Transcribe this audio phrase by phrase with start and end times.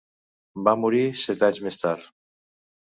[0.69, 2.13] Va morir set anys més tard.